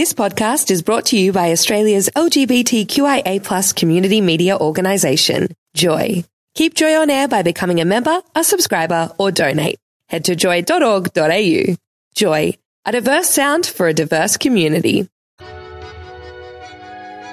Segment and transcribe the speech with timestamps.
[0.00, 6.24] This podcast is brought to you by Australia's LGBTQIA plus community media organisation, Joy.
[6.54, 9.78] Keep Joy on air by becoming a member, a subscriber, or donate.
[10.06, 11.76] Head to joy.org.au.
[12.14, 12.52] Joy,
[12.86, 15.06] a diverse sound for a diverse community.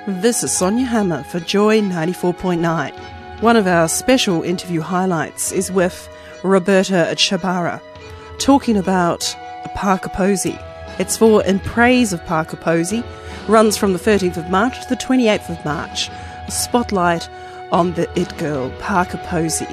[0.06, 3.42] This is Sonia Hammer for Joy 94.9.
[3.42, 6.10] One of our special interview highlights is with
[6.44, 7.80] Roberta Ciabarra,
[8.40, 9.34] talking about
[9.74, 10.60] Parker Posey.
[11.00, 13.04] It's for In Praise of Parker Posey,
[13.48, 16.10] runs from the 13th of March to the 28th of March.
[16.50, 17.30] Spotlight
[17.72, 19.68] on the It Girl, Parker Posey,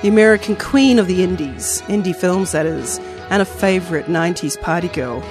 [0.00, 4.88] the American queen of the indies, indie films that is, and a favourite 90s party
[4.88, 5.22] girl.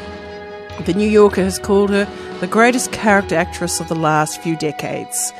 [0.85, 2.05] The New Yorker has called her
[2.39, 5.33] the greatest character actress of the last few decades.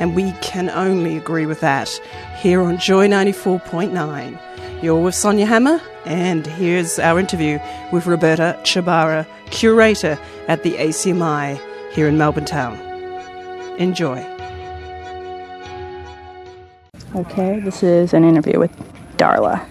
[0.00, 1.88] And we can only agree with that
[2.38, 4.38] here on Joy 94.9.
[4.84, 7.58] You're with Sonia Hammer, and here's our interview
[7.90, 11.58] with Roberta Ciabarra, curator at the ACMI
[11.94, 12.76] here in Melbourne Town.
[13.78, 14.18] Enjoy.
[17.16, 18.72] Okay, this is an interview with
[19.16, 19.66] Darla.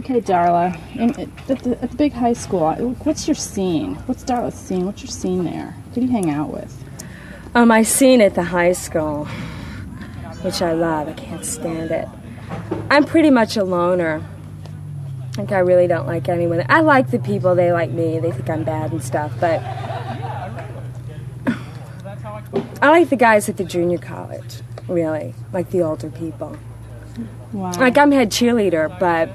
[0.00, 2.72] Okay, Darla, in, at, the, at the big high school,
[3.04, 3.94] what's your scene?
[4.06, 4.86] What's Darla's scene?
[4.86, 5.72] What's your scene there?
[5.94, 6.84] Who do you hang out with?
[7.54, 9.26] Um, I scene at the high school,
[10.42, 11.06] which I love.
[11.06, 12.08] I can't stand it.
[12.90, 14.22] I'm pretty much a loner.
[15.36, 16.64] Like I really don't like anyone.
[16.68, 17.54] I like the people.
[17.54, 18.18] They like me.
[18.18, 19.32] They think I'm bad and stuff.
[19.38, 19.60] But
[22.80, 24.62] I like the guys at the junior college.
[24.88, 26.56] Really, like the older people.
[27.52, 27.72] Wow.
[27.72, 29.30] Like I'm head cheerleader, but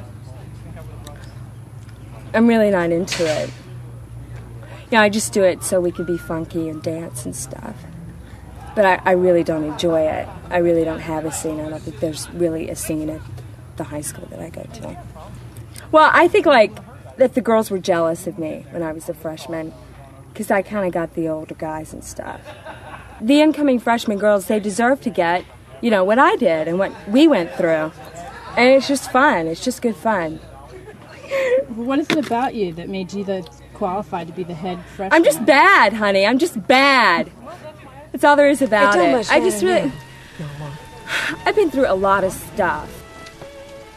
[2.33, 3.49] I'm really not into it.
[4.89, 7.75] Yeah, I just do it so we can be funky and dance and stuff.
[8.75, 10.27] But I, I really don't enjoy it.
[10.49, 11.59] I really don't have a scene.
[11.59, 13.21] I don't think there's really a scene at
[13.75, 14.97] the high school that I go to.
[15.91, 16.71] Well, I think like
[17.17, 19.73] that the girls were jealous of me when I was a freshman
[20.31, 22.41] because I kind of got the older guys and stuff.
[23.19, 25.45] The incoming freshman girls, they deserve to get,
[25.81, 27.91] you know, what I did and what we went through.
[28.57, 29.47] And it's just fun.
[29.47, 30.39] It's just good fun.
[31.69, 35.13] What is it about you that made you the qualified to be the head freshman?
[35.13, 36.25] I'm just bad, honey.
[36.25, 37.31] I'm just bad.
[38.21, 39.11] That's all there is about don't it.
[39.13, 39.91] much I just matter,
[40.37, 40.47] really,
[41.43, 42.87] I've been through a lot of stuff.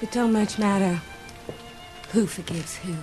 [0.01, 0.99] It don't much matter
[2.09, 2.95] who forgives who.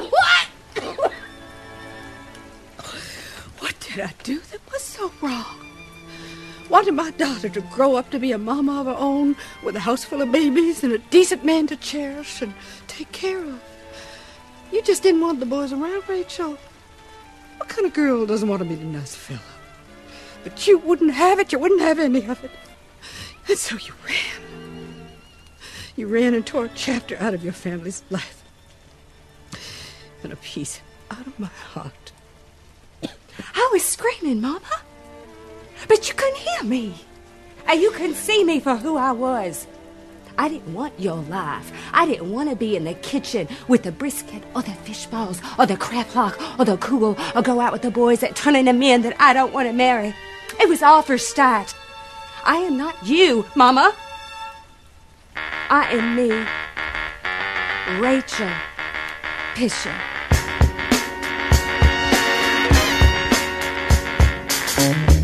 [0.00, 0.48] what?
[3.60, 5.44] What did I do that was so wrong?
[6.68, 9.80] Wanted my daughter to grow up to be a mama of her own with a
[9.80, 12.52] house full of babies and a decent man to cherish and
[12.88, 13.62] take care of.
[14.72, 16.58] You just didn't want the boys around, Rachel.
[17.56, 19.40] What kind of girl doesn't want to be the nice fellow?
[20.44, 21.52] But you wouldn't have it.
[21.52, 22.50] You wouldn't have any of it.
[23.48, 25.06] And so you ran.
[25.96, 28.44] You ran and tore a chapter out of your family's life.
[30.22, 32.12] And a piece out of my heart.
[33.54, 34.60] I was screaming, Mama.
[35.88, 36.94] But you couldn't hear me.
[37.66, 39.66] And you couldn't see me for who I was.
[40.38, 41.72] I didn't want your life.
[41.92, 45.40] I didn't want to be in the kitchen with the brisket or the fish balls
[45.58, 48.54] or the crab hock or the kugel or go out with the boys that turn
[48.54, 50.14] into men that I don't want to marry.
[50.60, 51.74] It was all for start.
[52.44, 53.94] I am not you, Mama.
[55.68, 56.30] I am me,
[58.00, 58.50] Rachel
[59.54, 59.94] Pisher.
[64.78, 65.15] I've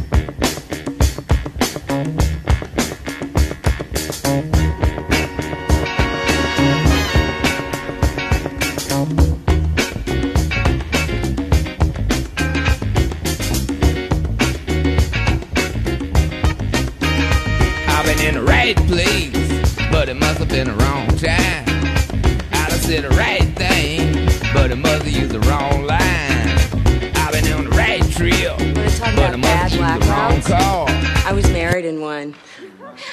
[20.52, 21.64] but it must have been the wrong time.
[22.52, 27.12] I'd have said the right thing, but it must have used the wrong line.
[27.16, 28.58] I've been on the right talk
[29.16, 30.86] but it must have used the wrong call.
[31.26, 32.34] I was married in one.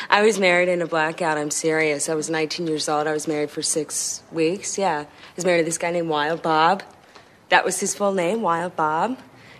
[0.09, 1.37] I was married in a blackout.
[1.37, 2.09] I'm serious.
[2.09, 3.07] I was 19 years old.
[3.07, 4.77] I was married for six weeks.
[4.77, 5.05] Yeah.
[5.07, 6.83] I was married to this guy named Wild Bob.
[7.49, 9.17] That was his full name, Wild Bob.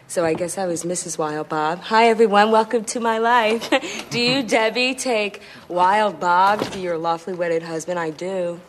[0.10, 1.20] So I guess I was Mrs.
[1.20, 1.82] Wild Bob.
[1.82, 2.50] Hi, everyone.
[2.50, 3.70] Welcome to my life.
[4.10, 8.00] do you, Debbie, take Wild Bob to be your lawfully wedded husband?
[8.00, 8.60] I do.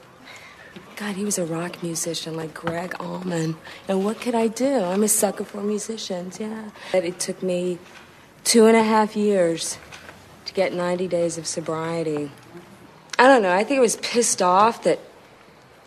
[0.97, 3.57] God, he was a rock musician like Gregg Allman.
[3.89, 4.81] And what could I do?
[4.81, 6.73] I'm a sucker for musicians, yeah.
[6.93, 7.79] But it took me
[8.45, 9.79] two and a half years
[10.45, 12.33] to get 90 days of sobriety.
[13.19, 13.55] I don't know.
[13.55, 15.01] I think I was pissed off that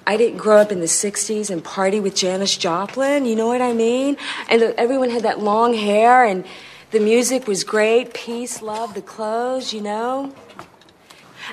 [0.05, 3.25] I didn't grow up in the 60s and party with Janis Joplin.
[3.25, 4.17] You know what I mean?
[4.49, 6.45] And everyone had that long hair and
[6.91, 8.13] the music was great.
[8.13, 10.33] Peace, love, the clothes, you know?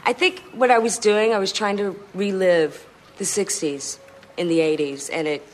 [0.05, 2.87] I think what I was doing, I was trying to relive
[3.19, 3.99] the 60s
[4.37, 5.47] in the 80s, and it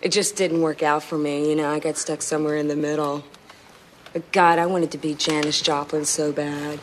[0.00, 1.48] it just didn't work out for me.
[1.50, 3.24] You know, I got stuck somewhere in the middle.
[4.12, 6.78] But God, I wanted to be Janis Joplin so bad.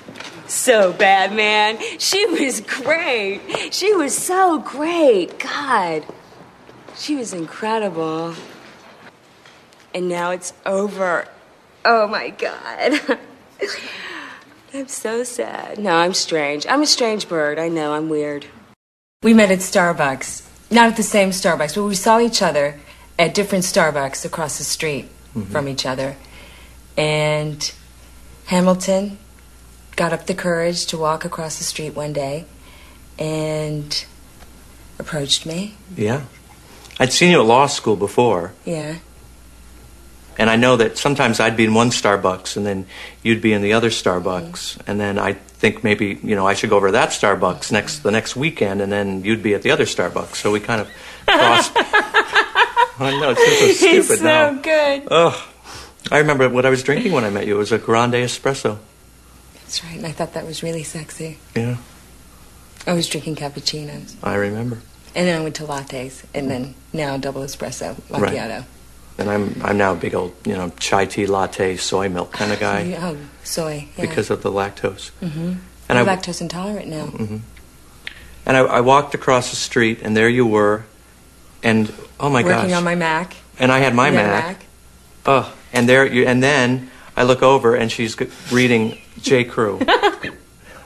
[0.48, 1.80] So bad, man.
[2.00, 3.42] She was great.
[3.74, 5.40] She was so great.
[5.40, 6.06] God.
[6.98, 8.36] She was incredible.
[9.94, 11.28] And now it's over.
[11.84, 13.20] Oh my God.
[14.74, 15.80] I'm so sad.
[15.80, 16.66] No, I'm strange.
[16.68, 17.58] I'm a strange bird.
[17.58, 18.46] I know, I'm weird.
[19.24, 20.44] We met at Starbucks.
[20.72, 22.80] Not at the same Starbucks, but we saw each other
[23.18, 25.44] at different Starbucks across the street mm-hmm.
[25.44, 26.18] from each other.
[26.98, 27.74] And
[28.48, 29.18] Hamilton
[29.96, 32.46] got up the courage to walk across the street one day
[33.18, 34.06] and
[35.00, 35.76] approached me.
[35.96, 36.24] Yeah.
[37.00, 38.96] I'd seen you at law school before, Yeah.
[40.38, 42.86] and I know that sometimes I'd be in one Starbucks and then
[43.24, 44.90] you'd be in the other Starbucks, mm-hmm.
[44.92, 48.00] and then I think maybe you know I should go over to that Starbucks next
[48.00, 50.36] the next weekend, and then you'd be at the other Starbucks.
[50.36, 50.88] So we kind of
[51.28, 51.74] crossed.
[51.76, 54.52] I know it's so stupid It's so now.
[54.62, 55.08] good.
[55.12, 55.50] Oh,
[56.12, 57.56] I remember what I was drinking when I met you.
[57.56, 58.78] It was a grande espresso.
[59.66, 61.38] That's right, and I thought that was really sexy.
[61.56, 61.78] Yeah,
[62.86, 64.16] I was drinking cappuccinos.
[64.24, 64.80] I remember.
[65.16, 68.32] And then I went to lattes, and then now double espresso Right.
[68.34, 68.66] macchiato.
[69.18, 72.52] And I'm I'm now a big old you know chai tea latte soy milk kind
[72.52, 73.88] of guy Oh, soy.
[73.98, 74.06] Yeah.
[74.06, 75.12] because of the lactose.
[75.22, 75.54] mm-hmm.
[75.90, 77.06] And I'm I lactose intolerant now.
[77.06, 77.38] Mm-hmm.
[78.48, 80.86] And I, I walked across the street, and there you were,
[81.64, 82.74] and oh my Working gosh!
[82.78, 83.36] on my Mac.
[83.58, 84.66] and I had my a Mac.
[85.26, 88.18] Oh, and there you, and then I look over, and she's
[88.52, 89.44] reading J.
[89.46, 89.80] Crew.
[89.82, 90.34] it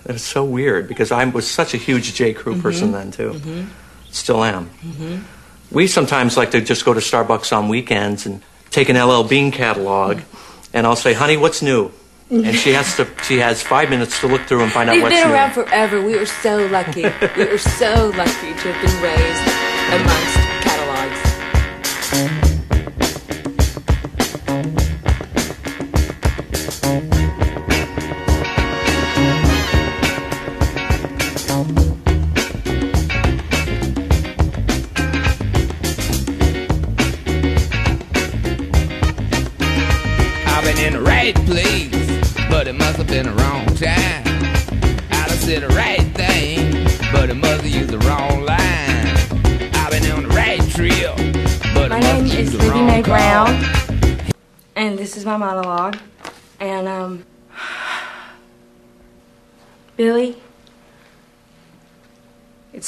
[0.06, 2.34] was so weird because I was such a huge J.
[2.34, 3.32] Crew person then too.
[3.34, 3.70] Mm-hmm.
[4.12, 4.70] Still am.
[4.70, 5.76] Mm-hmm.
[5.76, 8.42] We sometimes like to just go to Starbucks on weekends and
[8.72, 10.22] take an LL Bean catalog,
[10.74, 11.92] and I'll say, "Honey, what's new?"
[12.32, 13.08] And she has to.
[13.24, 15.34] She has five minutes to look through and find out They've what's been new.
[15.34, 16.00] around forever.
[16.02, 17.04] We were so lucky.
[17.38, 19.46] we were so lucky to have been raised
[19.94, 22.30] amongst catalogs.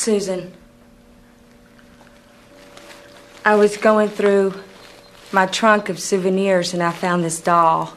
[0.02, 0.52] Susan.
[3.46, 4.56] I was going through
[5.32, 7.94] my trunk of souvenirs and I found this doll.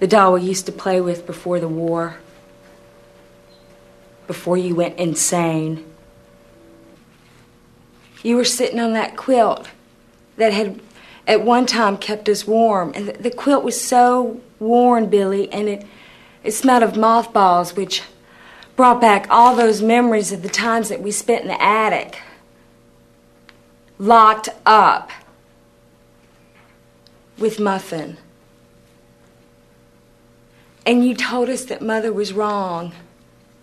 [0.00, 2.16] The doll we used to play with before the war,
[4.26, 5.84] before you went insane.
[8.24, 9.68] You were sitting on that quilt
[10.36, 10.80] that had
[11.28, 12.90] at one time kept us warm.
[12.96, 15.86] And the, quilt was so worn, Billy, and it,
[16.42, 18.02] it smelled of mothballs, which
[18.76, 22.20] brought back all those memories of the times that we spent in the attic,
[23.98, 25.10] locked up
[27.38, 28.18] with Muffin.
[30.84, 32.92] And you told us that Mother was wrong,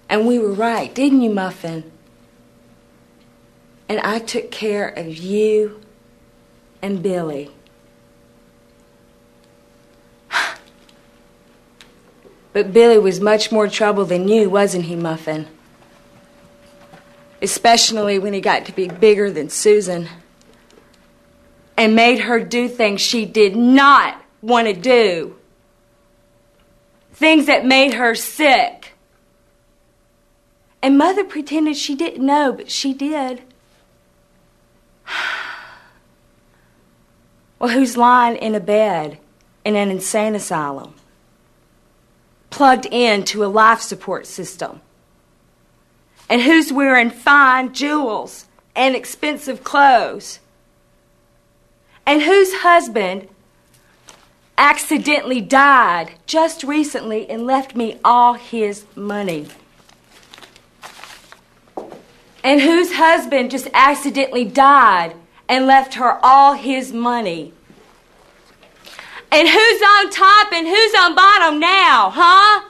[0.10, 1.90] and we were right, didn't you, Muffin?
[3.88, 5.80] And I took care of you
[6.82, 7.52] and Billy.
[12.54, 15.48] But Billy was much more trouble than you, wasn't he, Muffin?
[17.42, 20.08] Especially when he got to be bigger than Susan
[21.76, 25.36] and made her do things she did not want to do.
[27.14, 28.94] Things that made her sick.
[30.82, 33.42] And Mother pretended she didn't know, but she did.
[37.60, 39.20] Well, who's lying in a bed
[39.64, 40.96] in an insane asylum?
[42.54, 44.80] Plugged into a life support system?
[46.30, 48.46] And who's wearing fine jewels
[48.76, 50.40] and expensive clothes?
[52.06, 53.28] And whose husband
[54.56, 59.48] accidentally died just recently and left me all his money?
[62.44, 65.16] And whose husband just accidentally died
[65.50, 67.52] and left her all his money?
[69.34, 72.70] And who's on top and who's on bottom now, huh?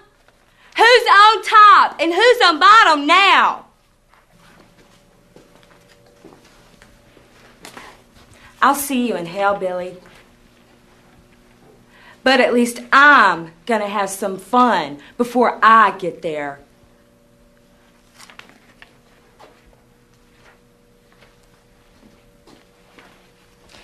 [0.77, 3.65] Who's on top and who's on bottom now?
[8.61, 9.97] I'll see you in hell, Billy.
[12.23, 16.61] But at least I'm going to have some fun before I get there.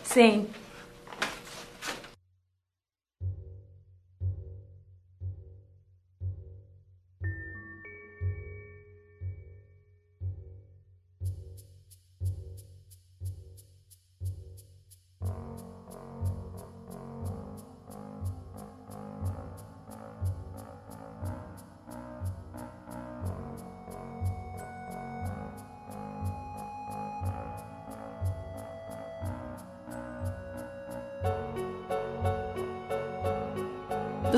[0.04, 0.54] Scene.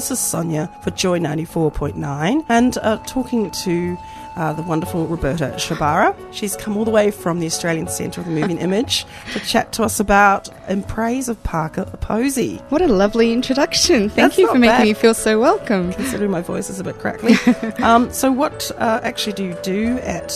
[0.02, 3.96] This is Sonia for Joy 94.9 and uh, talking to
[4.36, 6.16] uh, the wonderful Roberta Ciabarra.
[6.34, 9.74] She's come all the way from the Australian Centre of the Moving Image to chat
[9.74, 12.58] to us about In Praise of Parker Posey.
[12.70, 14.10] What a lovely introduction.
[14.10, 14.84] Thank That's you for making bad.
[14.86, 15.92] me feel so welcome.
[15.94, 17.36] Considering my voice is a bit crackly.
[17.84, 20.30] um, so, what uh, actually do you do at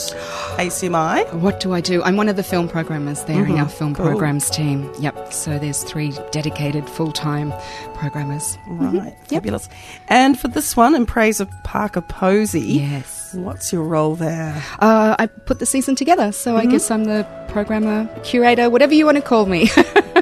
[0.58, 1.34] ACMI?
[1.36, 2.04] What do I do?
[2.04, 3.62] I'm one of the film programmers there in Mhm.
[3.62, 4.06] our film Cool.
[4.06, 4.92] programs team.
[5.00, 5.32] Yep.
[5.34, 7.54] So there's three dedicated full time
[7.96, 8.58] programmers.
[8.68, 9.16] Right,
[9.60, 9.70] fabulous.
[10.08, 13.34] And for this one, In Praise of Parker Posey, Yes.
[13.34, 14.62] what's your role there?
[14.80, 16.72] Uh, I put the season together, so I Mhm.
[16.72, 19.70] guess I'm the programmer, curator, whatever you want to call me.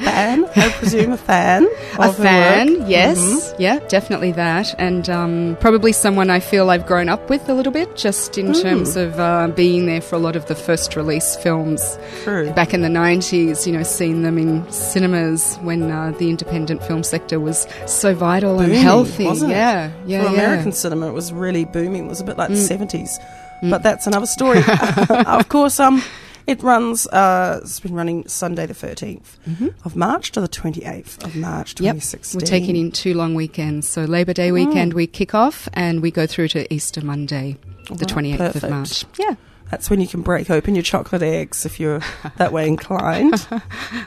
[0.00, 1.66] Fan, I presume a fan.
[1.98, 3.54] a fan, yes, Mhm.
[3.58, 7.72] yeah, definitely that, and um, probably someone I feel I've grown up with a little
[7.72, 8.62] bit, just in Mm.
[8.62, 12.50] terms of uh, being there for a lot of the first release films True.
[12.50, 13.66] back in the '90s.
[13.66, 18.60] You know, seeing them in cinemas when uh, the independent film sector was so vital
[18.60, 19.24] and healthy.
[19.24, 20.32] yeah, yeah, For yeah.
[20.32, 22.06] American cinema, it was really booming.
[22.06, 22.54] It was a bit like Mm.
[22.54, 23.18] the seventies,
[23.62, 24.62] but that's another story.
[25.26, 26.02] of course, um,
[26.46, 27.06] it runs.
[27.08, 29.36] Uh, it's been running Sunday the 13th
[29.84, 31.84] of March to the twenty eighth of March, Mm-hmm.
[31.84, 32.40] Yep, twenty sixteen.
[32.40, 33.88] we're taking in two long weekends.
[33.88, 37.56] So Labor Day weekend we kick off, and we go through to Easter Monday,
[37.88, 38.64] the Right, twenty eighth perfect.
[38.64, 39.04] of March.
[39.18, 39.34] Yeah.
[39.70, 42.00] That's when you can break open your chocolate eggs if you're
[42.36, 43.46] that way inclined.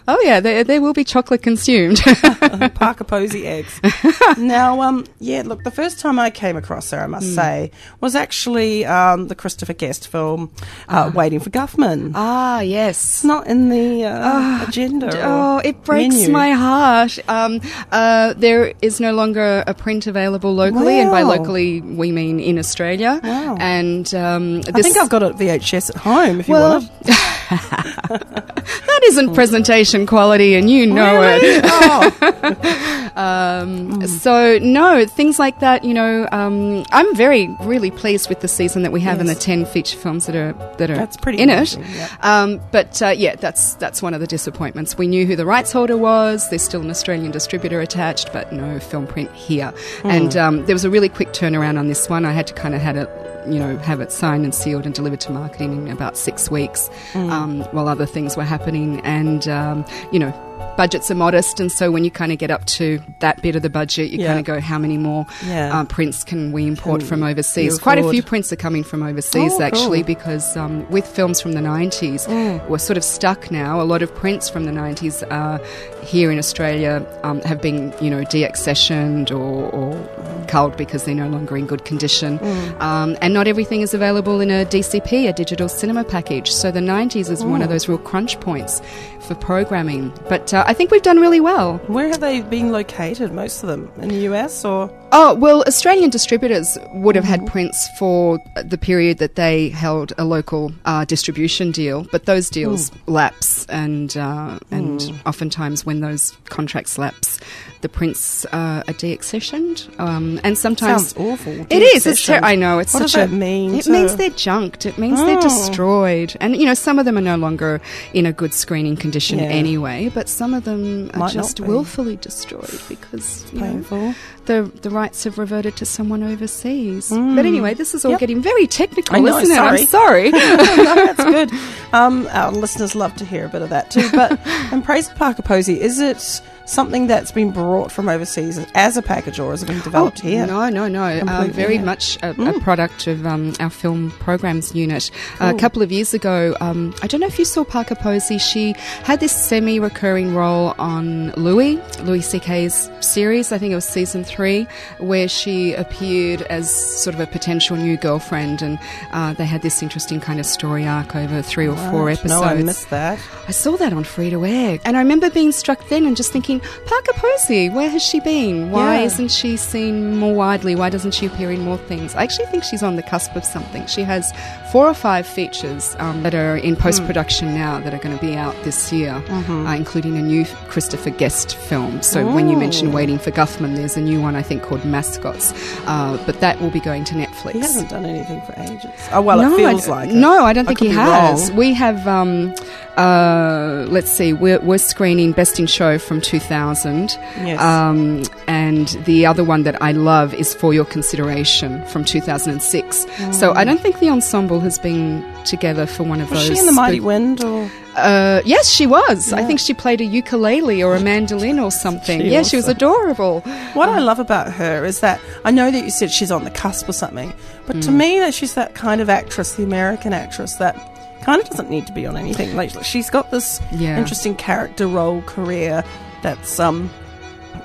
[0.08, 2.00] Oh yeah, there, there will be chocolate consumed.
[2.76, 3.80] Parker Posey eggs.
[4.38, 7.36] now, um, yeah, look, the first time I came across her, I must Mm.
[7.36, 10.52] say, was actually um, the Christopher Guest film,
[10.88, 12.14] uh, Waiting for Guffman.
[12.16, 12.98] ah, yes.
[12.98, 15.10] It's not in the uh, agenda.
[15.24, 16.32] Oh, it breaks menu.
[16.32, 17.20] my heart.
[17.30, 17.62] Um,
[17.92, 22.58] uh, there is no longer a print available locally, and by locally we mean in
[22.58, 23.20] Australia.
[23.24, 23.58] Wow.
[23.60, 26.92] And um, I think I've got it VHS at home if you well, want
[27.50, 31.48] that isn't presentation quality, and you know Really?
[31.48, 31.64] it.
[31.66, 32.86] Oh.
[33.16, 35.84] Um, So no, things like that.
[35.84, 39.36] You know, um, I'm very really pleased with the season that we have and the
[39.36, 41.76] ten feature films that are that are That's pretty in it.
[41.96, 42.08] yeah.
[42.22, 44.98] Um, but uh, yeah, that's that's one of the disappointments.
[44.98, 46.50] We knew who the rights holder was.
[46.50, 49.74] There's still an Australian distributor attached, but no film print here.
[50.02, 50.08] Hmm.
[50.10, 52.24] And um, there was a really quick turnaround on this one.
[52.26, 53.10] I had to kind of had it.
[53.48, 56.90] You know, have it signed and sealed and delivered to marketing in about six weeks,
[57.14, 57.30] Hmm.
[57.30, 59.00] um, while other things were happening.
[59.02, 60.34] And um, you know,
[60.80, 63.62] budgets are modest, and so when you kind of get up to that bit of
[63.62, 64.28] the budget, you Yeah.
[64.28, 65.78] kind of go, how many more Yeah.
[65.78, 67.78] uh, prints can we import Can from overseas?
[67.78, 70.08] Quite a few prints are coming from overseas Oh, actually, cool.
[70.16, 72.22] because um, with films from the 90s,
[72.70, 73.82] we're sort of stuck now.
[73.82, 75.60] A lot of prints from the 90s are
[76.02, 81.28] here in Australia um, have been, you know, deaccessioned or, or culled because they're no
[81.28, 82.40] longer in good condition.
[82.80, 86.50] Um, and not everything is available in a DCP, a digital cinema package.
[86.54, 88.82] So the 90s is one of those real crunch points
[89.20, 90.14] for programming.
[90.30, 91.80] But uh, I think we've done really well.
[91.88, 93.92] Where have they been located, most of them?
[93.98, 94.92] In the US or?
[95.12, 100.24] Oh, well, Australian distributors would have had prints for the period that they held a
[100.26, 106.98] local uh, distribution deal, but those deals lapse, and uh, and oftentimes when those contracts
[107.00, 107.40] lapse,
[107.82, 111.54] the prints uh, are deaccessioned, um, and sometimes Sounds awful.
[111.70, 112.06] it is.
[112.06, 112.78] It's ter- I know.
[112.80, 113.28] It's What such does a.
[113.28, 114.86] that mean It to- means they're junked.
[114.86, 115.42] It means they're Oh.
[115.42, 117.82] destroyed, and you know some of them are no longer
[118.14, 119.46] in a good screening condition Yeah.
[119.46, 120.12] anyway.
[120.14, 124.14] But some of them are Might not just willfully destroyed because you know, Painful.
[124.46, 127.10] the the rights have reverted to someone overseas.
[127.10, 127.36] Mm.
[127.36, 128.20] But anyway, this is all Yep.
[128.20, 129.60] getting very technical, I know, isn't it?
[129.60, 130.32] I'm sorry.
[130.32, 130.32] sorry.
[130.32, 131.52] no, that's good.
[131.94, 134.10] Um, our listeners love to hear a bit of that too.
[134.12, 134.40] But
[134.74, 139.02] in Praise of Parker Posey, is it something that's been brought from overseas as a
[139.02, 140.46] package or has it been developed here?
[140.46, 141.04] No, no, no.
[141.28, 141.86] Uh, very here.
[141.86, 142.62] much a, a Mm.
[142.62, 145.10] product of um, our film programs unit.
[145.40, 148.38] Uh, a couple of years ago, um, I don't know if you saw Parker Posey.
[148.38, 148.74] She
[149.04, 153.52] had this semi-recurring role on Louie, Louis C.K.'s series.
[153.52, 154.68] I think it was season three,
[155.00, 156.74] where she appeared as
[157.04, 158.80] sort of a potential new girlfriend, and
[159.12, 162.30] uh, they had this interesting kind of story arc over three or four episodes.
[162.32, 163.20] No, I missed that.
[163.48, 166.32] I saw that on free to air, and I remember being struck then and just
[166.32, 168.72] thinking, Parker Posey, where has she been?
[168.72, 169.06] Why Yeah.
[169.06, 170.76] isn't she seen more widely?
[170.76, 172.16] Why doesn't she appear in more things?
[172.16, 173.86] I actually think she's on the cusp of something.
[173.88, 174.32] She has
[174.72, 178.22] four or five features um, that are in post production now that are going to
[178.26, 182.02] be out this year, uh, including a new Christopher Guest film.
[182.02, 185.54] So when you mentioned Waiting for Guffman, there's a new one I think called Mascots,
[185.88, 187.52] uh, but that will be going to Netflix.
[187.54, 188.92] He hasn't done anything for ages.
[189.12, 190.16] Oh well, no, it feels I, like it.
[190.16, 191.50] no, I don't think he has.
[191.50, 191.58] wrong.
[191.58, 192.54] We have, um,
[193.00, 197.10] uh, let's see, we're, we're screening Best in Show from 2000.
[197.46, 197.62] Yes.
[197.62, 203.06] Um, and the other one that I love is For Your Consideration from 2006.
[203.32, 206.58] So I don't think the ensemble has been together for one of Was those.
[206.58, 207.72] she in the Mighty spook- Wind or?
[207.96, 209.32] uh, yes, she was.
[209.32, 212.20] I think she played a ukulele or a mandolin or something.
[212.20, 213.42] She yeah, she was adorable.
[213.74, 216.52] What I love about her is that I know that you said she's on the
[216.52, 217.34] cusp or something,
[217.66, 217.86] but Mm.
[217.86, 220.76] to me, that she's that kind of actress, the American actress that
[221.22, 222.56] kind of doesn't need to be on anything.
[222.56, 223.98] Like she's got this Yeah.
[223.98, 225.84] interesting character role career
[226.24, 226.90] that's um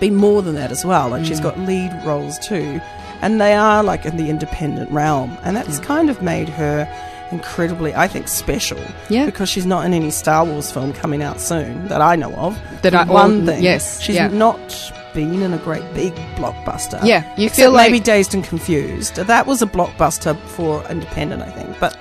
[0.00, 1.08] been more than that as well.
[1.10, 2.80] Like she's got lead roles too,
[3.22, 6.88] and they are like in the independent realm, and that's kind of made her
[7.32, 8.78] incredibly, I think, special.
[9.08, 9.24] Yeah.
[9.26, 12.56] because she's not in any Star Wars film coming out soon that I know of.
[12.82, 14.28] That I- one thing, yes, she's yeah.
[14.28, 17.00] not been in a great big blockbuster.
[17.04, 19.14] Yeah, you feel like- maybe Dazed and Confused.
[19.16, 21.96] That was a blockbuster for independent, I think, but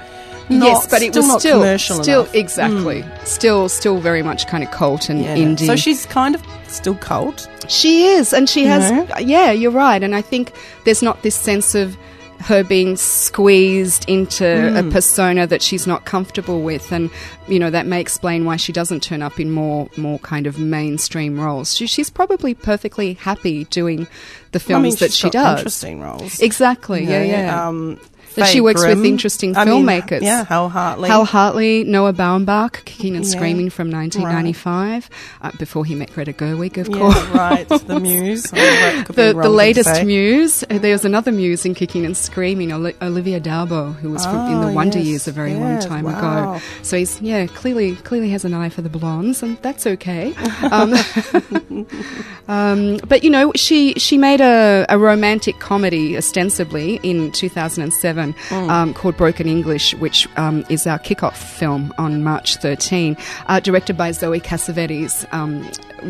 [0.50, 2.36] not, yes, but it was still commercial still enough.
[2.36, 5.36] exactly still still very much kind of cult and Yeah.
[5.36, 5.66] indie.
[5.66, 7.48] So she's kind of still cult.
[7.70, 8.92] She is, and she has.
[9.22, 10.52] Yeah, you're right, and I think
[10.86, 11.96] there's not this sense of
[12.40, 14.76] her being squeezed into Hmm.
[14.76, 17.10] a persona that she's not comfortable with, and
[17.48, 20.60] you know that may explain why she doesn't turn up in more more kind of
[20.60, 21.74] mainstream roles.
[21.76, 24.08] She, she's probably perfectly happy doing
[24.52, 25.60] the films I mean, that she does.
[25.60, 26.40] Interesting roles.
[26.42, 27.04] Exactly.
[27.06, 27.68] You yeah, yeah.
[27.68, 27.98] Um,
[28.36, 29.00] that she works Grimm.
[29.00, 30.22] with interesting I mean, filmmakers.
[30.22, 31.10] yeah, Hal Hartley.
[31.10, 33.32] Hal Hartley, Noah Baumbach, Kicking and Yeah.
[33.32, 35.10] Screaming from 1995,
[35.42, 37.20] uh, before he met Greta Gerwig, of course.
[37.30, 37.68] Right.
[37.68, 38.52] The Muse.
[38.54, 40.64] Oh, that could be the, the latest muse.
[40.70, 44.62] Uh, There's another muse in Kicking and Screaming, Oli- Olivia d'Abo, who was from, in
[44.62, 46.54] the Oh, Wonder yes, Years a very long time wow.
[46.56, 46.62] ago.
[46.82, 50.34] So he's yeah clearly clearly has an eye for the blondes, and that's okay.
[50.64, 50.94] Um,
[52.48, 58.70] um, but you know, she she made a, a romantic comedy ostensibly in 2007 Hmm.
[58.70, 63.16] um, called Broken English, which um, is our kickoff film on March 13,
[63.48, 65.64] uh, directed by Zoe Cassavetes, um,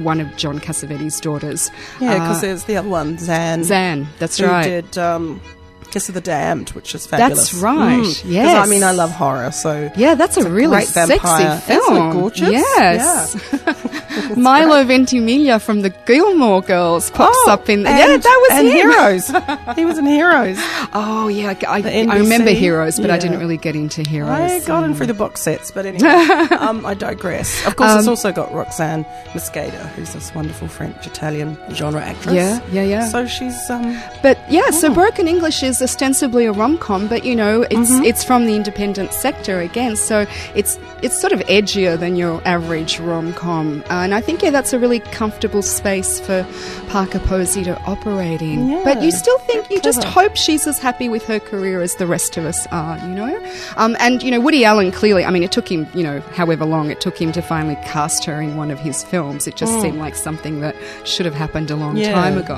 [0.03, 1.71] one of John Cassavetes' daughters.
[1.99, 3.59] Yeah, because Uh, there's the other one, Xan.
[3.61, 4.63] Xan, that's who right.
[4.63, 5.41] did um,
[5.93, 7.51] Kiss of the Damned, which is fabulous.
[7.51, 8.67] That's right, Because yes.
[8.67, 11.59] I mean, I love horror, so Yeah, that's a a really great sexy vampire.
[11.59, 11.93] film.
[11.93, 12.49] Isn't it gorgeous?
[12.49, 14.33] Yes.
[14.37, 17.85] Milo Ventimiglia from the Gilmore Girls pops Oh, up in.
[17.85, 18.67] and- yeah, that was and.
[18.67, 19.75] Heroes.
[19.75, 20.57] he was in Heroes.
[20.93, 24.29] Oh yeah, I, I remember Heroes, but I didn't really get into Heroes.
[24.31, 26.09] I got in through the box sets, but anyway,
[26.57, 27.65] um, I digress.
[27.67, 32.33] Of course, it's Um, also got Roxane Mesquida, who's this wonderful French Italian genre actress.
[32.35, 33.07] Yeah, yeah, yeah.
[33.09, 37.35] So she's um, But yeah, so Broken English is ostensibly a rom com, but you
[37.35, 38.03] know, it's Mm-hmm.
[38.05, 42.99] it's from the independent sector again, so it's it's sort of edgier than your average
[42.99, 46.45] rom com, and I think yeah, that's a really comfortable space for
[46.87, 48.69] Parker Posey to operate in.
[48.69, 51.95] Yeah, but you still think you just hope she's as happy with her career as
[51.95, 53.45] the rest of us are, you know.
[53.77, 56.65] Um, and you know, Woody Allen clearly, I mean, it took him, you know, however
[56.65, 59.45] long it took him to finally cast her in one of his films.
[59.47, 62.01] It just seemed like something that should have happened a long Mm.
[62.01, 62.55] yeah, time ago.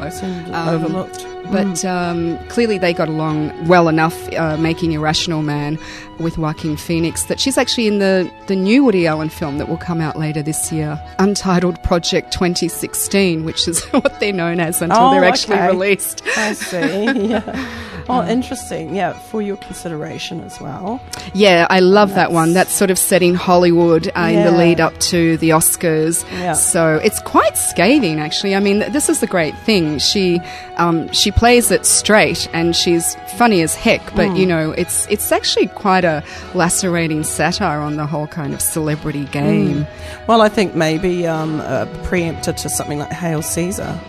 [0.54, 1.26] Um, overlooked.
[1.52, 5.78] But um, clearly, they got along well enough uh, making Irrational Man
[6.20, 9.78] with Joaquin Phoenix that she's actually in the, the new Woody Allen film that will
[9.78, 14.98] come out later this year, Untitled Project 2016, which is what they're known as until
[14.98, 15.68] Oh, they're actually okay.
[15.68, 16.22] released.
[16.38, 17.06] I see.
[17.30, 17.95] Yeah.
[18.08, 18.96] Oh, interesting.
[18.96, 21.02] Yeah, for your consideration as well.
[21.34, 22.54] Yeah, I love that one.
[22.54, 26.24] That's sort of set in Hollywood uh, in the lead up to the Oscars.
[26.32, 26.54] Yeah.
[26.54, 28.56] So it's quite scathing, actually.
[28.56, 29.98] I mean, this is the great thing.
[29.98, 30.40] She
[30.78, 34.02] um, she plays it straight, and she's funny as heck.
[34.16, 34.36] But Hmm.
[34.36, 39.26] you know, it's it's actually quite a lacerating satire on the whole kind of celebrity
[39.26, 39.88] game.
[40.28, 44.00] Well, I think maybe um, a preemptor to something like Hail Caesar.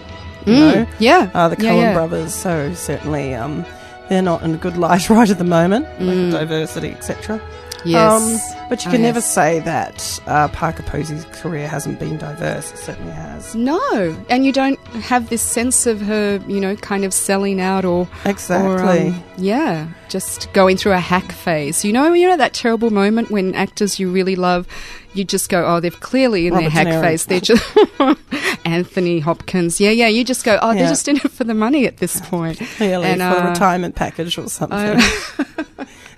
[0.45, 1.29] You Mm, yeah.
[1.35, 1.93] Uh, the Yeah, Coen yeah.
[1.95, 2.33] brothers.
[2.35, 3.65] So certainly um,
[4.09, 6.33] they're not in a good light right at the moment, Mm.
[6.33, 7.41] like diversity, etc.
[7.85, 8.55] Yes.
[8.69, 9.33] but you Oh, can never yes.
[9.33, 12.73] say that uh, Parker Posey's career hasn't been diverse.
[12.73, 13.55] It certainly has.
[13.55, 17.85] No, and you don't have this sense of her, you know, kind of selling out
[17.85, 19.09] or Exactly.
[19.09, 21.85] or, um, yeah, just going through a hack phase.
[21.85, 24.67] You know, you know that terrible moment when actors you really love,
[25.15, 27.27] you just go, oh, they're clearly in Robert their hack phase.
[27.27, 27.63] They're just
[28.65, 29.81] Anthony Hopkins.
[29.81, 30.09] Yeah, yeah.
[30.09, 32.59] You just go, oh, they're just in it for the money at this point.
[32.77, 34.79] Clearly, And, for the uh, retirement package or something.
[34.79, 35.46] I-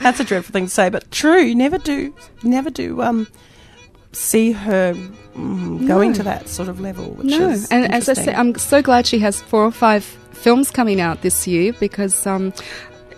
[0.09, 1.38] That's a dreadful thing to say, but true.
[1.42, 3.29] You never do, never do um,
[4.12, 6.16] see her mm, going No.
[6.16, 7.11] to that sort of level.
[7.11, 10.03] Which no, is and as I said, I'm so glad she has four or five
[10.33, 12.55] films coming out this year because, um,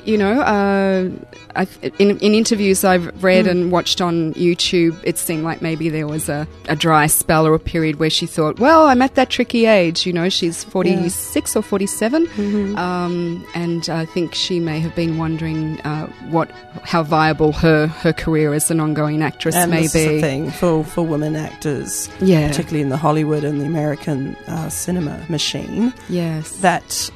[0.06, 1.08] you know, uh,
[1.56, 3.50] I've, in, in interviews I've read Mm.
[3.50, 7.54] and watched on YouTube, it seemed like maybe there was a, a dry spell or
[7.54, 10.06] a period where she thought, well, I'm at that tricky age.
[10.06, 12.26] You know, she's 46 or 47.
[12.26, 12.76] Mm-hmm.
[12.76, 16.50] Um, and I think she may have been wondering uh, what,
[16.82, 20.20] how viable her, her career as an ongoing actress and may be.
[20.20, 22.48] thing for, for women actors, Yeah.
[22.48, 25.92] particularly in the Hollywood and the American uh, cinema machine.
[26.08, 26.56] Yes.
[26.58, 27.10] That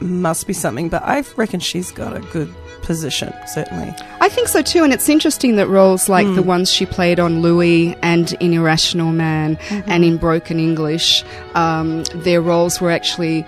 [0.00, 3.94] must be something, but I reckon she's got a good position, certainly.
[4.20, 6.34] I think so too, and it's interesting that roles like Hmm.
[6.34, 9.90] the ones she played on Louie and in Irrational Man Mm-hmm.
[9.90, 11.22] and in Broken English,
[11.54, 13.44] um, their roles were actually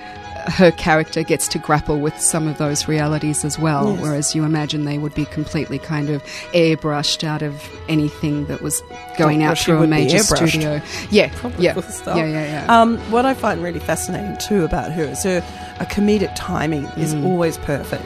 [0.48, 3.92] her character gets to grapple with some of those realities as well.
[3.92, 4.02] Yes.
[4.02, 8.82] Whereas you imagine they would be completely kind of airbrushed out of anything that was
[9.18, 10.80] going Well, out through a major studio.
[11.10, 11.74] Yeah, Probably yeah,
[12.06, 12.26] yeah, yeah,
[12.66, 12.80] yeah.
[12.80, 15.38] Um, what I find really fascinating too about her is her
[15.80, 17.24] a comedic timing is Mm.
[17.24, 18.04] always perfect.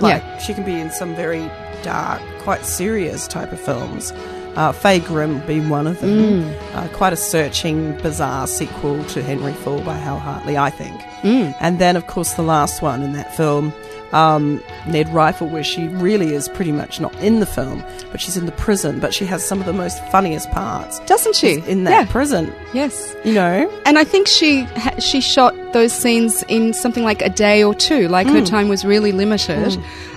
[0.00, 1.50] Like she can be in some very
[1.82, 4.12] dark, quite serious type of films.
[4.56, 6.10] Uh, Fay Grim being one of them.
[6.44, 6.74] Mm.
[6.74, 10.98] Uh, quite a searching, bizarre sequel to Henry Fool by Hal Hartley, I think.
[11.22, 11.54] Mm.
[11.60, 13.72] And then, of course, the last one in that film,
[14.12, 18.36] um, Ned Rifle, where she really is pretty much not in the film, but she's
[18.38, 18.98] in the prison.
[18.98, 21.60] But she has some of the most funniest parts, doesn't she?
[21.66, 22.04] In that Yeah.
[22.06, 23.14] prison, Yes.
[23.24, 23.70] you know.
[23.84, 27.74] And I think she ha- she shot those scenes in something like a day or
[27.74, 28.02] two.
[28.08, 28.46] Like her Mm.
[28.56, 29.70] time was really limited.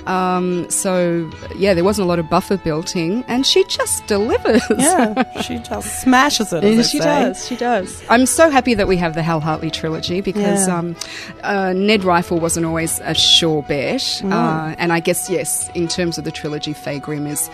[0.08, 4.64] Um, so yeah, there wasn't a lot of buffer built in, and she just delivers.
[4.78, 6.62] Yeah, she just smashes it.
[6.86, 7.04] She say.
[7.06, 7.48] does.
[7.48, 8.02] She does.
[8.10, 10.78] I'm so happy that we have the Hal Hartley trilogy because Yeah.
[10.78, 10.96] um,
[11.44, 14.32] uh, Ned Rifle wasn't always a sure bet, Mm.
[14.34, 17.50] uh, and I guess yes, in terms of the trilogy, Fay Grim is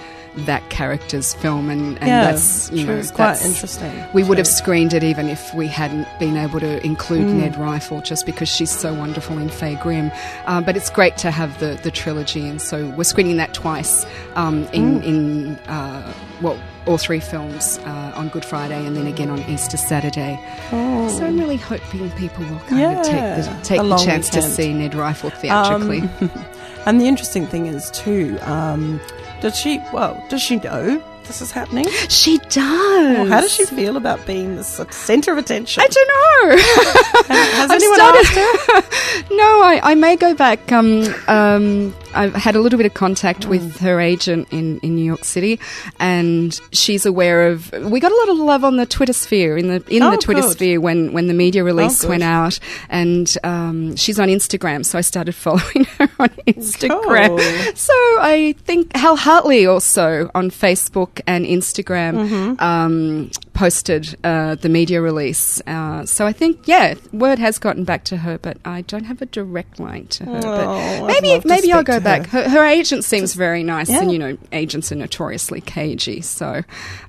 [0.49, 4.37] that character's film, and, and Yeah, that's you she know was quite interesting, We would
[4.37, 7.39] have screened it even if we hadn't been able to include Mm.
[7.41, 10.11] Ned Rifle, just because she's so wonderful in Fay Grim.
[10.45, 14.05] Uh, but it's great to have the the trilogy, and so we're screening that twice
[14.35, 15.03] um, in Mm.
[15.03, 19.75] in uh, well all three films uh, on Good Friday and then again on Easter
[19.77, 20.39] Saturday.
[20.71, 21.07] Oh.
[21.17, 24.71] So I'm really hoping people will kind of take the, take the chance to see
[24.73, 26.01] Ned Rifle theatrically.
[26.01, 26.31] Um,
[26.85, 29.01] and the interesting thing is too, um,
[29.41, 29.79] does she?
[29.93, 31.87] Well, does she know this is happening?
[32.09, 32.55] She does.
[32.55, 35.83] Well, how does she feel about being the centre of attention?
[35.83, 36.57] I don't know.
[37.35, 39.35] Has I've anyone started- asked her?
[39.35, 40.71] no, I, I may go back.
[40.71, 45.03] Um, um, I've had a little bit of contact with her agent in, in New
[45.03, 45.59] York City,
[45.99, 47.71] and she's aware of.
[47.73, 50.17] We got a lot of love on the Twitter sphere in the in Oh, the
[50.17, 50.51] Twitter good.
[50.51, 52.09] sphere when when the media release good.
[52.11, 52.59] went out,
[52.89, 57.27] and um, she's on Instagram, so I started following her on Instagram.
[57.37, 57.75] Cool.
[57.75, 62.63] So I think Hal Hartley also on Facebook and Instagram Mm-hmm.
[62.63, 65.61] um, posted uh, the media release.
[65.65, 69.21] Uh, so I think yeah, word has gotten back to her, but I don't have
[69.21, 70.41] a direct line to her.
[70.43, 72.27] Oh, but maybe maybe I'll go back.
[72.27, 72.43] her.
[72.43, 74.01] Her, her agent seems very nice, Yeah.
[74.01, 76.21] and you know agents are notoriously cagey.
[76.21, 76.63] So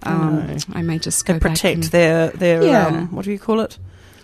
[0.05, 2.87] um, I may just go They back protect and- their their Yeah.
[2.87, 3.79] um, what do you call it?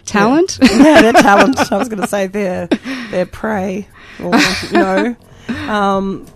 [0.04, 0.58] talent.
[0.60, 1.56] yeah, their talent.
[1.72, 2.66] I was going to say their
[3.12, 3.88] their prey,
[4.20, 4.34] or
[4.70, 5.16] you know.
[5.68, 6.26] Um,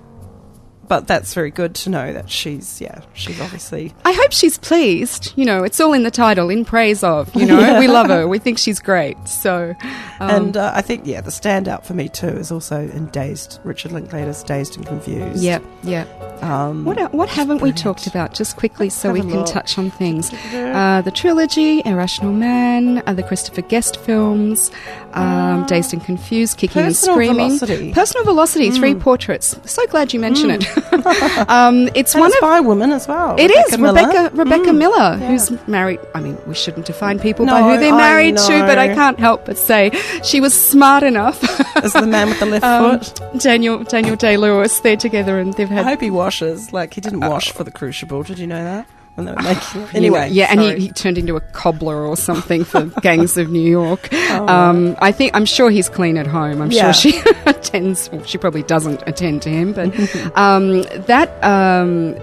[0.89, 5.33] but that's very good to know that she's yeah she's obviously I hope she's pleased.
[5.37, 7.35] You know, it's all in the title, in praise of.
[7.35, 7.79] You know, Yeah.
[7.81, 8.27] we love her.
[8.29, 9.17] We think she's great.
[9.29, 9.75] So,
[10.21, 13.59] um, and uh, I think yeah the standout for me too is also in Dazed
[13.65, 15.43] Richard Linklater's Dazed and Confused.
[15.43, 16.09] yeah yep.
[16.43, 18.35] Um, What what haven't we talked about?
[18.35, 19.47] Just quickly, so we can look.
[19.47, 20.31] touch on things.
[20.55, 24.71] Uh, the trilogy, Irrational Man, uh, the Christopher Guest films,
[25.15, 27.93] um, Dazed and Confused, Kicking and Screaming, Velocity.
[27.95, 29.59] Personal Velocity, three portraits.
[29.65, 30.67] So glad you mention it.
[31.49, 33.35] um, it's and one it's of by a woman as well.
[33.39, 33.93] It Rebecca is Miller.
[34.07, 34.77] Rebecca Rebecca Mm.
[34.79, 35.29] Miller, Yeah.
[35.29, 36.01] who's married.
[36.15, 39.45] I mean, we shouldn't define people by who they're married to, but I can't help
[39.47, 39.91] but say
[40.23, 41.43] she was smart enough.
[41.77, 43.41] As the man with the left Um, foot.
[43.41, 44.81] Daniel Daniel Day Lewis.
[44.81, 45.85] They're together, and they've had.
[45.87, 46.73] I hope he washes.
[46.73, 48.23] Like he didn't wash for the Crucible.
[48.23, 48.87] Did you know that?
[49.17, 49.95] When they were making it?
[49.95, 53.69] Anyway, yeah, and he, he turned into a cobbler or something for Gangs of New
[53.69, 54.09] York.
[54.13, 54.47] Oh.
[54.49, 56.63] Um, I think I'm sure he's clean at home.
[56.63, 56.93] I'm Yeah.
[56.93, 58.09] sure she attends.
[58.13, 59.89] Well, she probably doesn't attend to him, but
[60.37, 61.29] um, that.
[61.43, 62.15] Um,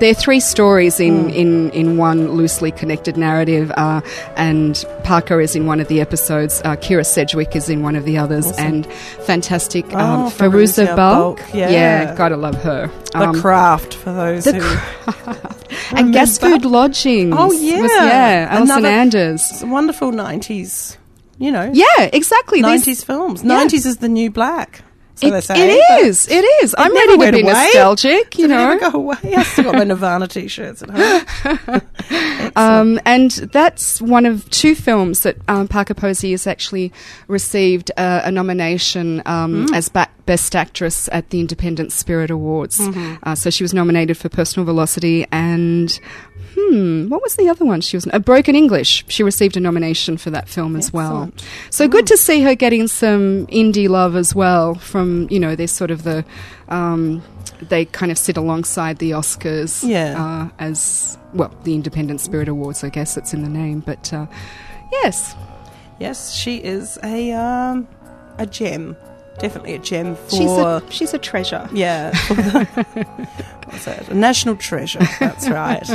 [0.00, 1.30] there are three stories in, Hmm.
[1.30, 4.00] in, in one loosely connected narrative, uh,
[4.36, 6.60] and Parker is in one of the episodes.
[6.64, 8.64] Uh, Kyra Sedgwick is in one of the others, Awesome.
[8.66, 8.86] and
[9.26, 11.38] fantastic um, Oh, Fairuza Balk.
[11.38, 12.14] Balk, yeah.
[12.16, 12.90] gotta love her.
[13.12, 16.62] the Um, craft for those the who and Gas remember.
[16.64, 17.34] Food Lodgings.
[17.36, 19.62] Oh was- yeah, yeah, Allison Anders.
[19.64, 20.96] Wonderful nineties.
[21.40, 22.60] You know, Yeah, exactly.
[22.60, 23.42] Nineties films.
[23.42, 23.48] Yeah.
[23.54, 24.82] Nineties is the new black.
[25.20, 25.54] So It- say.
[25.76, 26.28] it is.
[26.28, 26.74] It is.
[26.78, 27.52] I'm ready to be away.
[27.52, 28.38] nostalgic.
[28.38, 28.70] You it know.
[28.70, 29.16] ever go away?
[29.36, 31.80] I still got my Nirvana t-shirts at home.
[32.56, 36.92] Um, and that's one of two films that um, Parker Posey has actually
[37.28, 39.74] received uh, a nomination um, Mm.
[39.74, 42.78] as ba- Best Actress at the Independent Spirit Awards.
[42.80, 43.18] Mhm.
[43.22, 46.00] Uh, so she was nominated for Personal Velocity and.
[46.60, 47.80] Hmm, what was the other one?
[47.80, 49.04] She was a Broken English.
[49.08, 51.24] She received a nomination for that film as well.
[51.24, 51.44] Excellent.
[51.70, 54.74] So good to see her getting some indie love as well.
[54.74, 56.24] From you know, they're sort of the
[56.68, 57.22] um,
[57.60, 60.14] they kind of sit alongside the Oscars Yeah.
[60.22, 62.82] uh, as well the Independent Spirit Awards.
[62.82, 64.26] I guess it's in the name, but uh,
[64.92, 65.34] yes,
[66.00, 67.86] yes, she is a um,
[68.38, 68.96] a gem.
[69.38, 70.30] Definitely a gem for.
[70.30, 71.68] she's a she's a treasure.
[71.72, 72.16] Yeah.
[73.66, 74.08] What's that?
[74.08, 75.00] A national treasure.
[75.20, 75.88] That's right.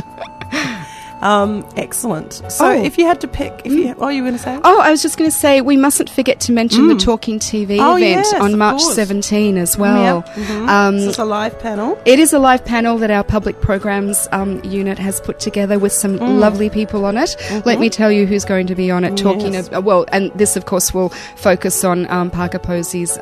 [1.24, 2.42] Um, excellent.
[2.50, 2.72] So, Oh.
[2.72, 4.60] if you had to pick, if you, what are you going to say?
[4.64, 7.04] Oh, I was just going to say we mustn't forget to mention the Mm.
[7.04, 8.96] Talking TV Oh, event yes, on March course.
[8.96, 10.24] 17 as well.
[10.28, 10.36] Yep.
[10.48, 10.68] Mhm.
[10.70, 11.98] Um, so it's a live panel.
[12.06, 15.94] It is a live panel that our public programs um, unit has put together with
[15.94, 16.40] some Mm.
[16.40, 17.36] lovely people on it.
[17.66, 17.80] Let Mhm.
[17.80, 19.16] me tell you who's going to be on it.
[19.18, 19.70] Talking Yes.
[19.72, 23.18] ab- well, and this of course will focus on um, Parker Posey's.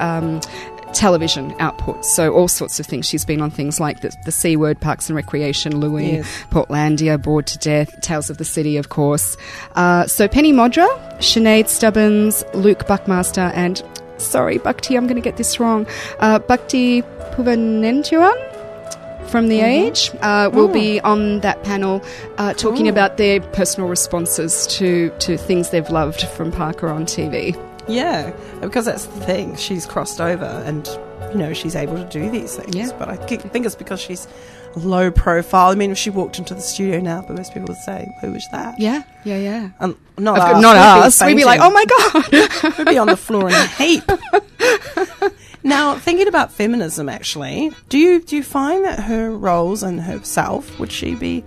[0.93, 3.07] Television output, so all sorts of things.
[3.07, 6.27] She's been on things like the, the C Word, Parks and Recreation, Louie, Yes.
[6.49, 9.37] Portlandia, Bored to Death, Tales of the City, of course.
[9.75, 10.87] Uh, so Penny Modra,
[11.19, 13.81] Sinead Stubbins, Luke Buckmaster, and
[14.17, 15.87] sorry, Bhakti, I'm going to get this wrong.
[16.19, 17.01] Uh, Bhakti
[19.27, 20.73] from The Age uh, will Oh.
[20.73, 22.03] be on that panel
[22.37, 22.89] uh, talking Cool.
[22.89, 27.55] about their personal responses to, to things they've loved from Parker on TV.
[27.87, 29.55] Yeah, because that's the thing.
[29.55, 30.87] She's crossed over and,
[31.31, 32.75] you know, she's able to do these things.
[32.75, 32.91] Yeah.
[32.97, 34.27] But I think it's because she's
[34.75, 35.71] low profile.
[35.71, 38.31] I mean, if she walked into the studio now, but most people would say, who
[38.31, 38.79] was that?
[38.79, 39.69] Yeah, yeah, yeah.
[39.79, 40.61] Um, not Of us.
[40.61, 41.33] not We'd be.
[41.35, 42.77] We'd be like, oh my God.
[42.77, 44.03] We'd be on the floor in a heap.
[45.63, 50.79] now, thinking about feminism, actually, do you do you find that her roles and herself
[50.79, 51.43] would she be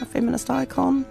[0.00, 1.06] a feminist icon?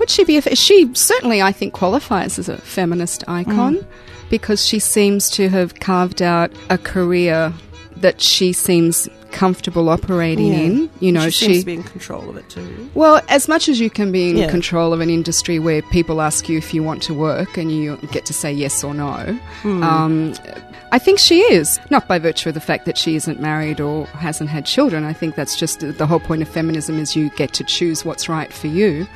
[0.00, 0.38] Would she be?
[0.38, 3.86] A, she certainly, I think, qualifies as a feminist icon Mm.
[4.30, 7.52] because she seems to have carved out a career
[8.00, 10.58] that she seems comfortable operating Yeah.
[10.58, 10.90] in.
[11.00, 11.44] You know, she, she.
[11.46, 12.90] seems to be in control of it too.
[12.94, 14.50] well, as much as you can be in Yeah.
[14.50, 17.96] control of an industry where people ask you if you want to work and you
[18.10, 19.82] get to say yes or no, Hmm.
[19.84, 20.34] um,
[20.92, 21.78] I think she is.
[21.90, 25.04] Not by virtue of the fact that she isn't married or hasn't had children.
[25.04, 28.28] I think that's just the whole point of feminism is you get to choose what's
[28.28, 29.06] right for you.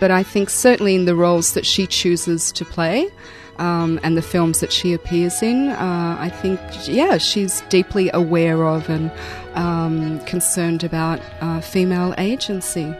[0.00, 3.08] But I think certainly in the roles that she chooses to play.
[3.58, 8.64] Um, and the films that she appears in, uh, I think, yeah, she's deeply aware
[8.64, 9.10] of and
[9.54, 12.94] um, concerned about uh, female agency.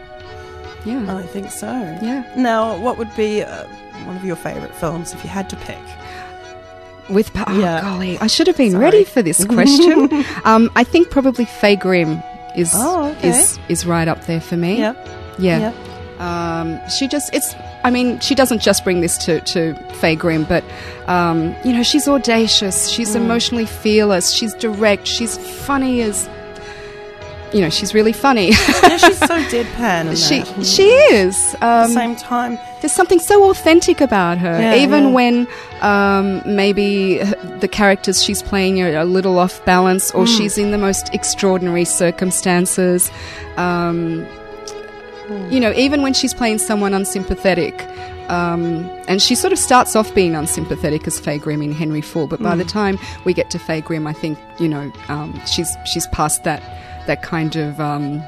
[0.85, 1.15] Yeah.
[1.17, 1.67] I think so.
[2.01, 2.29] Yeah.
[2.35, 3.65] Now, what would be uh,
[4.05, 5.79] one of your favourite films if you had to pick?
[7.09, 7.81] With pa- oh, Yeah.
[7.81, 8.83] golly, I should have been Sorry.
[8.83, 10.09] ready for this question.
[10.43, 12.21] um, I think probably Fay Grim
[12.55, 13.29] is Oh, okay.
[13.29, 14.77] is is right up there for me.
[14.79, 15.07] Yep.
[15.39, 15.59] Yeah.
[15.59, 16.19] Yep.
[16.21, 17.55] Um, she just it's.
[17.83, 20.63] I mean, she doesn't just bring this to to Fay Grim, but
[21.07, 22.89] um, you know, she's audacious.
[22.89, 23.21] She's Mm.
[23.21, 24.31] emotionally fearless.
[24.31, 25.07] She's direct.
[25.07, 26.27] She's funny as.
[27.51, 28.49] You know, she's really funny.
[28.49, 30.15] yeah, she's so deadpan.
[30.27, 30.63] She that.
[30.63, 31.55] she is.
[31.55, 35.09] At the Um, same time, there's something so authentic about her, Yeah, even yeah.
[35.09, 35.47] when
[35.81, 37.17] um, maybe
[37.59, 40.37] the characters she's playing are a little off balance, or Mm.
[40.37, 43.09] she's in the most extraordinary circumstances.
[43.57, 44.27] Um,
[45.49, 47.73] You know, even when she's playing someone unsympathetic,
[48.29, 52.27] um, and she sort of starts off being unsympathetic as Fay Grim in Henry Fool,
[52.27, 52.59] but by Mm.
[52.59, 56.43] the time we get to Fay Grim, I think you know um, she's she's past
[56.43, 56.61] that
[57.07, 57.79] that kind of.
[57.79, 58.21] Um,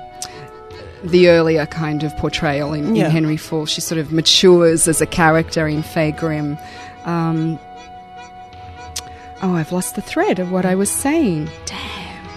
[1.03, 3.05] the earlier kind of portrayal in, Yeah.
[3.05, 3.65] in Henry Fool.
[3.65, 6.59] She sort of matures as a character in Fay Grim.
[7.05, 7.57] Um,
[9.41, 11.49] oh, I've lost the thread of what I was saying.
[11.65, 12.27] Damn.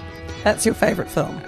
[0.44, 1.42] That's your favourite film.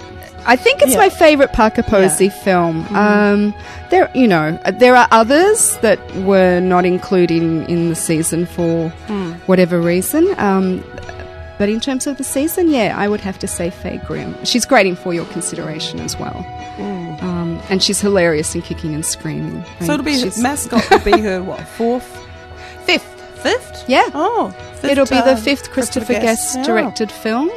[0.47, 0.99] I think it's Yeah.
[0.99, 2.87] my favourite Parker Posey film.
[2.95, 3.55] Um,
[3.91, 8.93] there, you know, there are others that were not included in, in the season for
[9.09, 9.35] Mm.
[9.47, 10.27] whatever reason.
[10.39, 10.85] Um,
[11.59, 14.37] but in terms of the season, yeah, I would have to say Fay Grim.
[14.45, 16.45] She's great in For Your Consideration as well.
[16.77, 17.23] Mm.
[17.23, 19.65] Um, and she's hilarious in Kicking and Screaming.
[19.81, 22.05] So it'll be mascot will be her what fourth,
[22.85, 23.03] fifth,
[23.43, 23.85] fifth?
[23.89, 24.05] Yeah.
[24.15, 26.63] Oh, fifth, It'll be the fifth Christopher Guest Yeah.
[26.65, 27.51] directed film.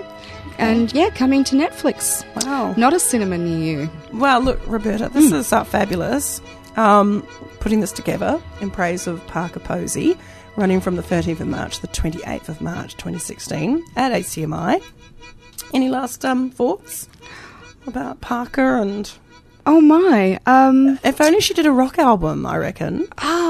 [0.59, 2.25] And yeah, coming to Netflix.
[2.43, 2.73] Wow.
[2.77, 3.89] Not a cinema near you.
[4.13, 6.41] Well, look, Roberta, this is uh, fabulous.
[6.75, 7.25] Um,
[7.59, 10.17] putting this together in praise of Parker Posey,
[10.55, 14.81] running from the 13th of March to the 28th of March 2016 at ACMI.
[15.73, 17.07] Any last um, thoughts
[17.87, 19.11] about Parker and.
[19.65, 20.39] Oh my!
[20.45, 23.07] Um, if only she did a rock album, I reckon.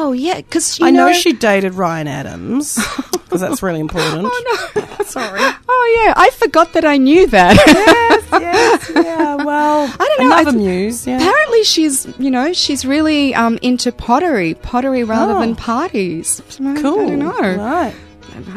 [0.09, 2.75] Oh yeah, because I know, she dated Ryan Adams
[3.11, 4.27] because that's really important.
[4.31, 4.85] oh no!
[5.05, 5.39] Sorry.
[5.41, 7.55] Oh Oh yeah, I forgot that I knew that.
[7.55, 9.35] yes, yes, yeah.
[9.35, 10.25] Well, I don't know.
[10.35, 11.07] Another I th- muse.
[11.07, 11.17] Yeah.
[11.17, 15.39] Apparently, she's you know she's really um, into pottery, pottery rather Oh.
[15.39, 16.41] than parties.
[16.49, 16.99] So I- Cool.
[17.01, 17.55] I don't know.
[17.63, 17.93] Right.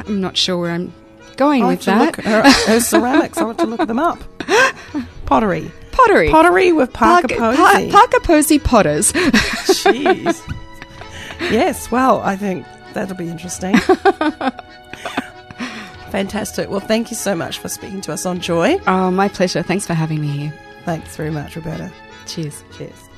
[0.07, 0.93] I'm not sure where I'm
[1.37, 2.45] going I with like to that.
[2.45, 3.39] look her, her ceramics.
[3.39, 4.19] I want to look them up.
[5.27, 5.71] Pottery.
[5.93, 6.31] pottery.
[6.31, 7.91] Pottery with Parker Parker, Posey.
[7.91, 9.13] Pa- Parker Posey Potters.
[9.13, 10.41] Jeez.
[11.51, 13.77] Yes, well, I think that'll be interesting.
[16.11, 16.69] Fantastic.
[16.69, 18.79] Well, thank you so much for speaking to us on Joy.
[18.87, 19.63] oh, my pleasure.
[19.63, 20.53] Thanks for having me here.
[20.85, 21.91] Thanks very much, Roberta.
[22.27, 22.63] Cheers.
[22.77, 23.09] Cheers.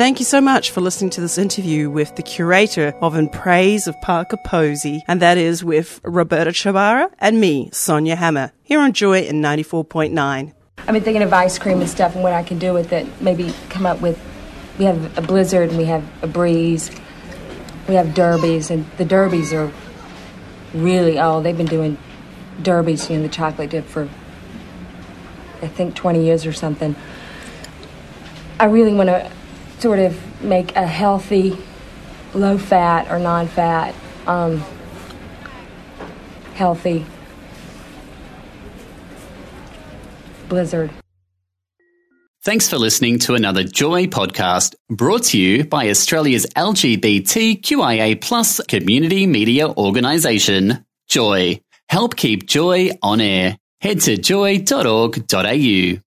[0.00, 3.86] Thank you so much for listening to this interview with the curator of In Praise
[3.86, 8.94] of Parker Posey, and that is with Roberta Ciabarra and me, Sonia Hammer, here on
[8.94, 10.54] Joy in 94.9.
[10.78, 13.06] I've been thinking of ice cream and stuff and what I can do with it.
[13.20, 14.18] Maybe come up with.
[14.78, 16.90] We have a blizzard and we have a breeze.
[17.86, 19.70] We have derbies, and the derbies are
[20.72, 21.98] really oh, they've been doing
[22.62, 24.08] derbies, you know, the chocolate dip for
[25.60, 26.96] I think 20 years or something.
[28.58, 29.30] I really want to
[29.80, 31.56] sort of make a healthy,
[32.34, 33.94] low fat or non fat,
[34.26, 34.62] um,
[36.54, 37.06] healthy
[40.48, 40.90] blizzard.
[42.42, 49.26] Thanks for listening to another Joy podcast brought to you by Australia's LGBTQIA plus community
[49.26, 51.60] media organisation, Joy.
[51.88, 53.58] Help keep Joy on air.
[53.80, 56.09] Head to joy.org.au.